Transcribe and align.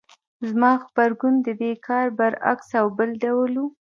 زما 0.49 0.71
غبرګون 0.83 1.35
د 1.45 1.49
دې 1.61 1.71
کار 1.87 2.05
برعکس 2.17 2.69
او 2.79 2.87
بل 2.97 3.09
ډول 3.23 3.53
و. 3.59 3.63